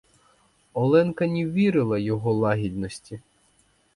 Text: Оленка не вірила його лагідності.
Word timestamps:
Оленка 0.73 1.27
не 1.27 1.45
вірила 1.47 1.97
його 1.99 2.33
лагідності. 2.33 3.19